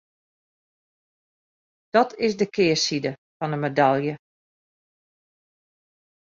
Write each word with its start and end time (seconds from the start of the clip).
Dat 1.95 2.15
is 2.25 2.33
de 2.39 2.49
kearside 2.55 3.11
fan 3.37 3.51
de 3.53 3.57
medalje. 3.63 4.15